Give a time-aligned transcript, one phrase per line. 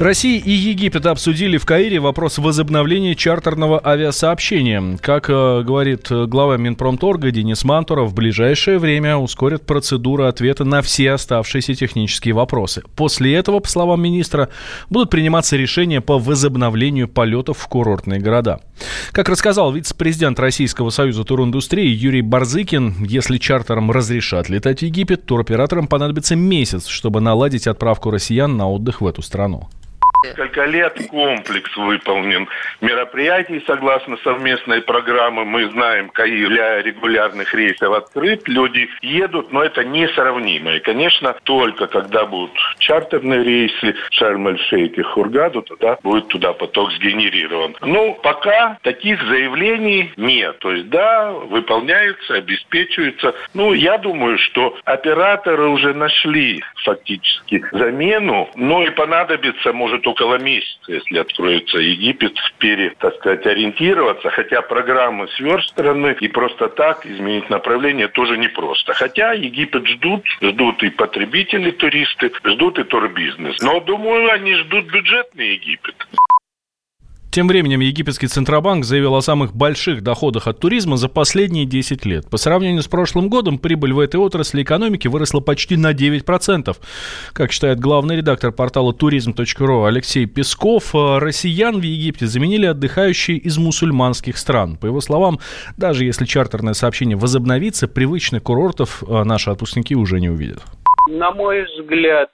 [0.00, 4.96] Россия и Египет обсудили в Каире вопрос возобновления чартерного авиасообщения.
[5.02, 11.10] Как э, говорит глава Минпромторга Денис Мантуров, в ближайшее время ускорят процедуру ответа на все
[11.10, 12.82] оставшиеся технические вопросы.
[12.96, 14.48] После этого, по словам министра,
[14.88, 18.60] будут приниматься решения по возобновлению полетов в курортные города.
[19.12, 25.88] Как рассказал вице-президент Российского союза туриндустрии Юрий Барзыкин, если чартерам разрешат летать в Египет, туроператорам
[25.88, 29.68] понадобится месяц, чтобы наладить отправку россиян на отдых в эту страну.
[30.22, 32.46] Несколько лет комплекс выполнен
[32.82, 35.46] мероприятий согласно совместной программы.
[35.46, 38.46] Мы знаем, Каир для регулярных рейсов открыт.
[38.46, 40.72] Люди едут, но это несравнимо.
[40.72, 47.76] И, конечно, только когда будут чартерные рейсы Шарм-эль-Шейх и Хургаду, тогда будет туда поток сгенерирован.
[47.80, 50.58] Ну, пока таких заявлений нет.
[50.58, 53.34] То есть, да, выполняются, обеспечиваются.
[53.54, 60.76] Ну, я думаю, что операторы уже нашли фактически замену, но и понадобится, может, около месяца,
[60.88, 64.30] если откроется Египет, вперед, так сказать, ориентироваться.
[64.30, 68.92] Хотя программы сверстаны, и просто так изменить направление тоже непросто.
[68.94, 73.56] Хотя Египет ждут, ждут и потребители, туристы, ждут и турбизнес.
[73.62, 75.94] Но, думаю, они ждут бюджетный Египет.
[77.30, 82.28] Тем временем египетский Центробанк заявил о самых больших доходах от туризма за последние 10 лет.
[82.28, 86.76] По сравнению с прошлым годом прибыль в этой отрасли экономики выросла почти на 9%.
[87.32, 93.58] Как считает главный редактор портала туризм.ру Алексей Песков, э, россиян в Египте заменили отдыхающие из
[93.58, 94.76] мусульманских стран.
[94.76, 95.38] По его словам,
[95.76, 100.64] даже если чартерное сообщение возобновится, привычных курортов э, наши отпускники уже не увидят.
[101.06, 102.30] На мой взгляд,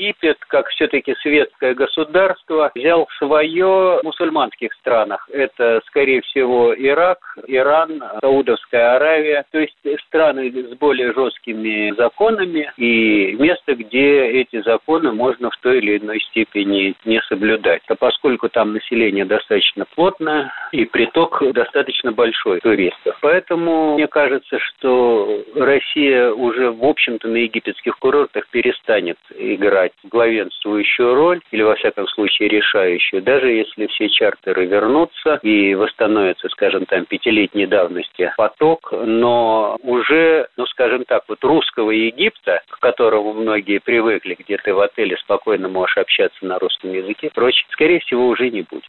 [0.00, 5.28] Египет, как все-таки светское государство, взял свое в мусульманских странах.
[5.30, 9.44] Это, скорее всего, Ирак, Иран, Саудовская Аравия.
[9.52, 15.78] То есть страны с более жесткими законами и место, где эти законы можно в той
[15.78, 17.82] или иной степени не соблюдать.
[17.88, 23.18] А поскольку там население достаточно плотное и приток достаточно большой туристов.
[23.20, 31.14] Поэтому мне кажется, что Россия уже, в общем-то, на египетских курортах перестанет играть играть главенствующую
[31.14, 37.04] роль, или во всяком случае решающую, даже если все чартеры вернутся и восстановится, скажем, там
[37.06, 44.36] пятилетней давности поток, но уже, ну скажем так, вот русского Египта, к которому многие привыкли,
[44.38, 48.62] где ты в отеле спокойно можешь общаться на русском языке, прочее, скорее всего, уже не
[48.62, 48.84] будет.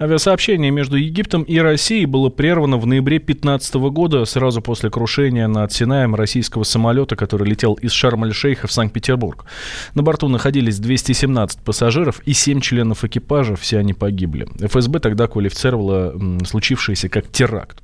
[0.00, 5.72] Авиасообщение между Египтом и Россией было прервано в ноябре 2015 года, сразу после крушения над
[5.72, 9.44] Синаем российского самолета, который летел из Шарм-эль-Шейха в Санкт-Петербург.
[9.94, 14.46] На борту находились 217 пассажиров и 7 членов экипажа, все они погибли.
[14.60, 16.14] ФСБ тогда квалифицировала
[16.44, 17.83] случившееся как теракт.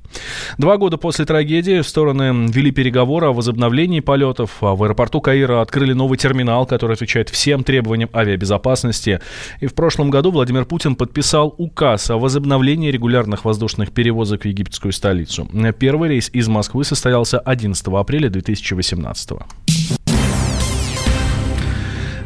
[0.57, 4.57] Два года после трагедии стороны вели переговоры о возобновлении полетов.
[4.61, 9.21] А в аэропорту Каира открыли новый терминал, который отвечает всем требованиям авиабезопасности.
[9.59, 14.91] И в прошлом году Владимир Путин подписал указ о возобновлении регулярных воздушных перевозок в египетскую
[14.91, 15.49] столицу.
[15.79, 19.45] Первый рейс из Москвы состоялся 11 апреля 2018 года.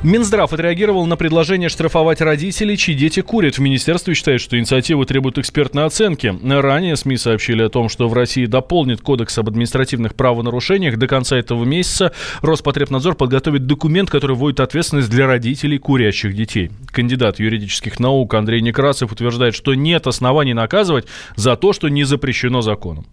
[0.06, 3.58] Минздрав отреагировал на предложение штрафовать родителей, чьи дети курят.
[3.58, 6.32] В министерстве считают, что инициатива требует экспертной оценки.
[6.44, 10.98] Ранее СМИ сообщили о том, что в России дополнит кодекс об административных правонарушениях.
[10.98, 12.12] До конца этого месяца
[12.44, 16.70] Роспотребнадзор подготовит документ, который вводит ответственность для родителей курящих детей.
[16.92, 22.62] Кандидат юридических наук Андрей Некрасов утверждает, что нет оснований наказывать за то, что не запрещено
[22.62, 23.08] законом.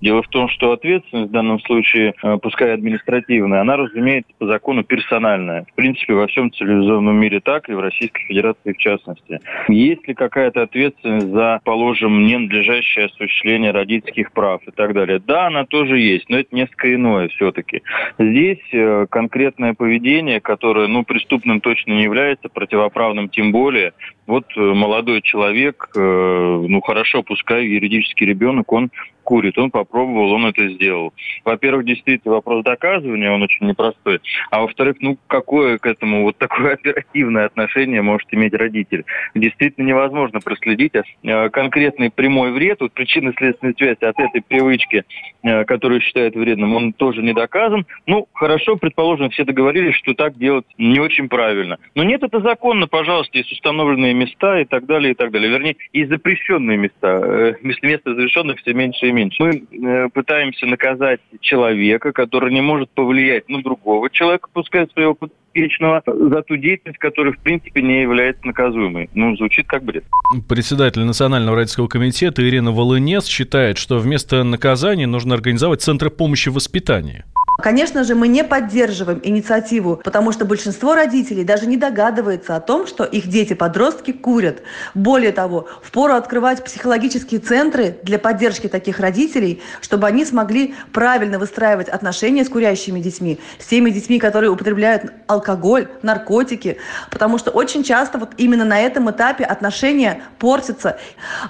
[0.00, 4.82] Дело в том, что ответственность в данном случае, э, пускай административная, она, разумеется, по закону
[4.82, 5.66] персональная.
[5.70, 9.40] В принципе, во всем цивилизованном мире так, и в Российской Федерации в частности.
[9.68, 15.20] Есть ли какая-то ответственность за, положим, ненадлежащее осуществление родительских прав и так далее?
[15.24, 17.82] Да, она тоже есть, но это несколько иное все-таки.
[18.18, 23.92] Здесь э, конкретное поведение, которое, ну, преступным точно не является, противоправным тем более.
[24.30, 28.90] Вот э, молодой человек, ну, хорошо, пускай юридический ребенок, он
[29.30, 31.12] курит, он попробовал, он это сделал.
[31.44, 34.20] Во-первых, действительно, вопрос доказывания, он очень непростой.
[34.50, 39.04] А во-вторых, ну, какое к этому вот такое оперативное отношение может иметь родитель?
[39.36, 45.04] Действительно невозможно проследить а, конкретный прямой вред, вот причинно-следственной связи от этой привычки,
[45.42, 47.86] которую считают вредным, он тоже не доказан.
[48.06, 51.78] Ну, хорошо, предположим, все договорились, что так делать не очень правильно.
[51.94, 55.50] Но нет, это законно, пожалуйста, есть установленные места и так далее, и так далее.
[55.50, 57.20] Вернее, есть запрещенные места.
[57.22, 59.42] Э, места разрешенных все меньше и меньше.
[59.42, 66.02] Мы э, пытаемся наказать человека, который не может повлиять на другого человека, пускай своего подопечного,
[66.06, 69.08] за ту деятельность, которая, в принципе, не является наказуемой.
[69.14, 70.04] Ну, звучит как бред.
[70.48, 76.54] Председатель Национального родительского комитета Ирина Волынец считает, что вместо наказания нужно организовать центры помощи в
[76.54, 77.24] воспитании.
[77.60, 82.86] Конечно же, мы не поддерживаем инициативу, потому что большинство родителей даже не догадывается о том,
[82.86, 84.62] что их дети-подростки курят.
[84.94, 91.88] Более того, впору открывать психологические центры для поддержки таких родителей, чтобы они смогли правильно выстраивать
[91.88, 96.78] отношения с курящими детьми, с теми детьми, которые употребляют алкоголь, наркотики,
[97.10, 100.98] потому что очень часто вот именно на этом этапе отношения портятся.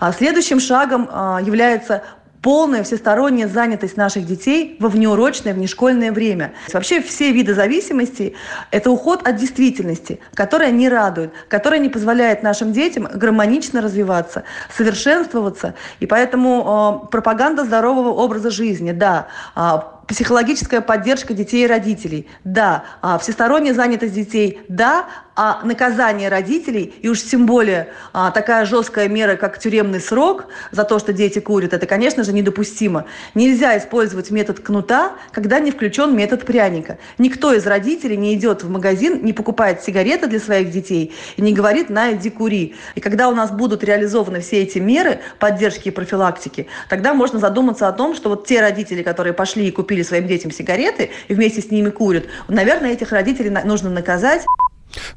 [0.00, 2.02] А следующим шагом а, является
[2.42, 6.52] полная всесторонняя занятость наших детей во внеурочное, внешкольное время.
[6.72, 8.34] Вообще все виды зависимости–
[8.70, 14.44] это уход от действительности, которая не радует, которая не позволяет нашим детям гармонично развиваться,
[14.74, 15.74] совершенствоваться.
[16.00, 19.80] И поэтому э, пропаганда здорового образа жизни, да, э,
[20.10, 27.08] психологическая поддержка детей и родителей, да, а всесторонняя занятость детей, да, а наказание родителей, и
[27.08, 31.72] уж тем более а, такая жесткая мера, как тюремный срок за то, что дети курят,
[31.72, 33.06] это, конечно же, недопустимо.
[33.34, 36.98] Нельзя использовать метод кнута, когда не включен метод пряника.
[37.16, 41.54] Никто из родителей не идет в магазин, не покупает сигареты для своих детей и не
[41.54, 42.74] говорит «на, иди кури».
[42.96, 47.88] И когда у нас будут реализованы все эти меры поддержки и профилактики, тогда можно задуматься
[47.88, 51.60] о том, что вот те родители, которые пошли и купили своим детям сигареты и вместе
[51.60, 54.44] с ними курят, наверное, этих родителей нужно наказать.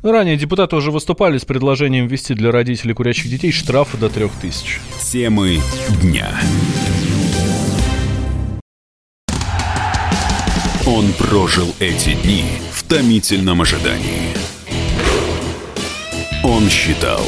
[0.03, 4.31] Ну, ранее депутаты уже выступали с предложением ввести для родителей курящих детей штрафы до трех
[4.41, 4.79] тысяч.
[5.01, 5.59] Темы
[6.01, 6.29] дня.
[10.85, 14.33] Он прожил эти дни в томительном ожидании.
[16.43, 17.21] Он считал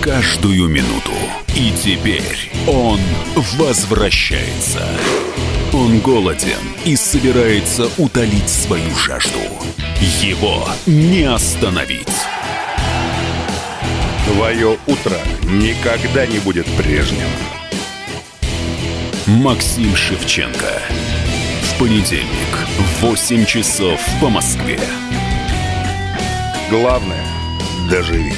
[0.00, 1.12] каждую минуту.
[1.56, 3.00] И теперь он
[3.58, 4.86] возвращается.
[5.74, 9.38] Он голоден и собирается утолить свою жажду.
[10.20, 12.06] Его не остановить.
[14.26, 17.28] Твое утро никогда не будет прежним.
[19.26, 20.82] Максим Шевченко.
[21.62, 24.78] В понедельник в 8 часов по Москве.
[26.68, 27.24] Главное–
[27.90, 28.34] доживи.